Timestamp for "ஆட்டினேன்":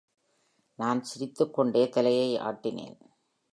2.39-2.99